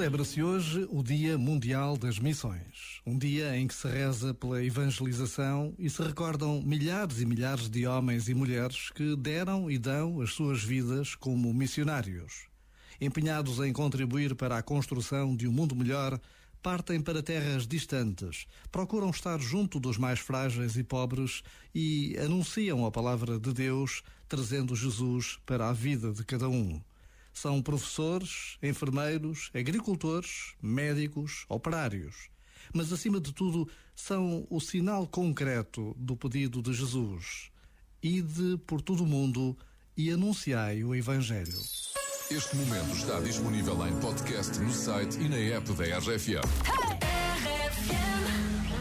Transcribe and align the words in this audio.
Celebra-se 0.00 0.42
hoje 0.42 0.88
o 0.90 1.02
Dia 1.02 1.36
Mundial 1.36 1.94
das 1.94 2.18
Missões, 2.18 3.02
um 3.04 3.18
dia 3.18 3.54
em 3.54 3.68
que 3.68 3.74
se 3.74 3.86
reza 3.86 4.32
pela 4.32 4.64
evangelização 4.64 5.74
e 5.78 5.90
se 5.90 6.02
recordam 6.02 6.62
milhares 6.62 7.20
e 7.20 7.26
milhares 7.26 7.68
de 7.68 7.86
homens 7.86 8.26
e 8.26 8.32
mulheres 8.32 8.88
que 8.94 9.14
deram 9.14 9.70
e 9.70 9.76
dão 9.76 10.22
as 10.22 10.32
suas 10.32 10.64
vidas 10.64 11.14
como 11.14 11.52
missionários. 11.52 12.46
Empenhados 12.98 13.58
em 13.58 13.74
contribuir 13.74 14.34
para 14.34 14.56
a 14.56 14.62
construção 14.62 15.36
de 15.36 15.46
um 15.46 15.52
mundo 15.52 15.76
melhor, 15.76 16.18
partem 16.62 16.98
para 17.02 17.22
terras 17.22 17.66
distantes, 17.66 18.46
procuram 18.72 19.10
estar 19.10 19.38
junto 19.38 19.78
dos 19.78 19.98
mais 19.98 20.18
frágeis 20.18 20.78
e 20.78 20.82
pobres 20.82 21.42
e 21.74 22.16
anunciam 22.24 22.86
a 22.86 22.90
palavra 22.90 23.38
de 23.38 23.52
Deus, 23.52 24.02
trazendo 24.26 24.74
Jesus 24.74 25.38
para 25.44 25.68
a 25.68 25.74
vida 25.74 26.10
de 26.10 26.24
cada 26.24 26.48
um. 26.48 26.80
São 27.32 27.62
professores, 27.62 28.58
enfermeiros, 28.62 29.50
agricultores, 29.54 30.54
médicos, 30.60 31.44
operários. 31.48 32.28
Mas, 32.72 32.92
acima 32.92 33.20
de 33.20 33.32
tudo, 33.32 33.68
são 33.94 34.46
o 34.48 34.60
sinal 34.60 35.06
concreto 35.06 35.94
do 35.98 36.16
pedido 36.16 36.62
de 36.62 36.72
Jesus. 36.72 37.50
Ide 38.02 38.58
por 38.66 38.80
todo 38.80 39.04
o 39.04 39.06
mundo 39.06 39.56
e 39.96 40.10
anunciai 40.10 40.82
o 40.82 40.94
Evangelho. 40.94 41.58
Este 42.30 42.56
momento 42.56 42.96
está 42.96 43.18
disponível 43.20 43.86
em 43.86 44.00
podcast 44.00 44.58
no 44.60 44.72
site 44.72 45.18
e 45.18 45.28
na 45.28 45.36
app 45.36 45.72
da 45.72 45.98
RFM. 45.98 46.46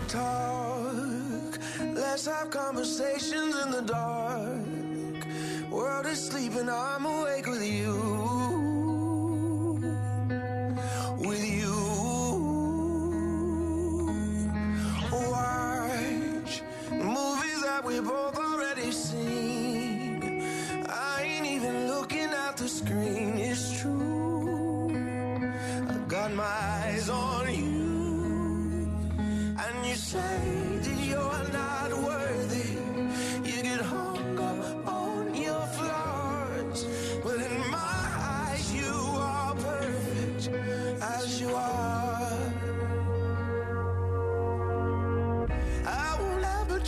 Talk, 0.08 1.60
let's 1.96 2.28
have 2.28 2.50
conversations 2.52 3.56
in 3.56 3.72
the 3.72 3.82
dark. 3.82 4.59
World 5.72 6.08
is 6.08 6.26
sleeping, 6.30 6.68
I'm 6.68 7.06
awake 7.06 7.46
with 7.46 7.64
you. 7.64 8.49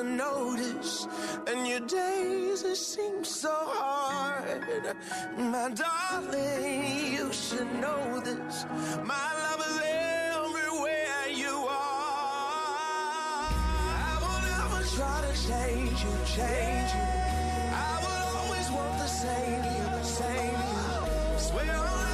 to 0.00 0.06
notice. 0.06 1.06
And 1.46 1.66
your 1.68 1.80
days 1.80 2.62
it 2.62 2.76
seems 2.76 3.28
so 3.28 3.52
hard. 3.52 4.96
My 5.36 5.70
darling, 5.70 7.12
you 7.12 7.32
should 7.32 7.70
know 7.80 8.20
this. 8.20 8.64
My 9.04 9.28
love 9.44 9.60
is 9.68 9.76
everywhere 9.84 11.24
you 11.42 11.54
are. 11.68 13.48
I 14.08 14.14
will 14.22 14.42
never 14.54 14.82
try 14.96 15.18
to 15.26 15.32
change 15.48 15.98
you, 16.04 16.14
change 16.38 16.90
you. 16.98 17.08
I 17.88 17.94
will 18.04 18.24
always 18.40 18.70
want 18.70 18.94
the 19.04 19.10
same 19.24 19.62
you, 19.74 20.04
same 20.04 20.60
you. 20.72 21.38
Swear 21.38 21.76
on 21.76 22.09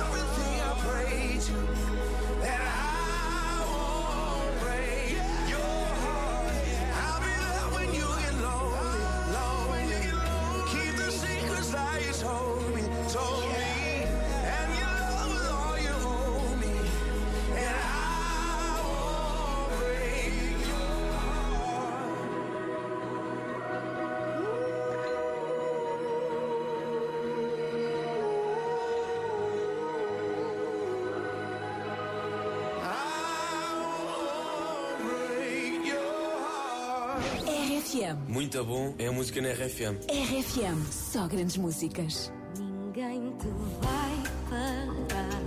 RFM. 37.66 38.28
Muito 38.28 38.64
bom 38.64 38.94
é 38.96 39.08
a 39.08 39.12
música 39.12 39.42
na 39.42 39.48
RFM. 39.48 39.98
RFM. 40.08 40.86
Só 40.88 41.26
grandes 41.26 41.56
músicas. 41.56 42.32
Ninguém 42.60 43.32
te 43.40 43.48
vai 43.82 44.14
parar, 44.48 45.42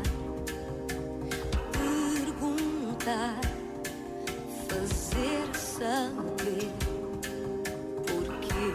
perguntar, 1.72 3.40
fazer 4.68 5.56
saber 5.56 6.70
porquê. 8.06 8.74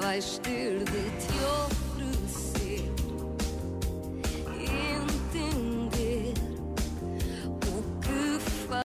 Vais 0.00 0.38
ter 0.38 0.78
de 0.78 1.10
te 1.26 1.89